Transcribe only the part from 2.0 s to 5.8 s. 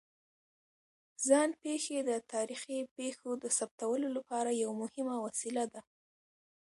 د تاریخي پېښو د ثبتولو لپاره یوه مهمه وسیله